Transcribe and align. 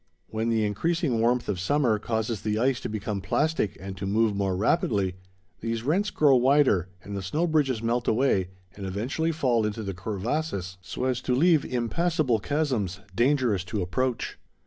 When 0.29 0.49
the 0.49 0.65
increasing 0.65 1.19
warmth 1.21 1.47
of 1.47 1.59
summer 1.59 1.99
causes 1.99 2.41
the 2.41 2.57
ice 2.57 2.79
to 2.79 2.89
become 2.89 3.21
plastic 3.21 3.77
and 3.79 3.95
to 3.97 4.07
move 4.07 4.35
more 4.35 4.57
rapidly, 4.57 5.13
these 5.59 5.83
rents 5.83 6.09
grow 6.09 6.35
wider 6.37 6.89
and 7.03 7.15
the 7.15 7.21
snow 7.21 7.45
bridges 7.45 7.83
melt 7.83 8.07
away 8.07 8.49
and 8.75 8.83
eventually 8.87 9.31
fall 9.31 9.63
into 9.63 9.83
the 9.83 9.93
crevasses 9.93 10.77
so 10.81 11.03
as 11.05 11.21
to 11.21 11.35
leave 11.35 11.63
impassable 11.63 12.39
chasms, 12.39 13.01
dangerous 13.13 13.63
to 13.65 13.83
approach. 13.83 14.39